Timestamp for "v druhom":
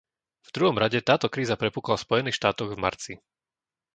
0.49-0.73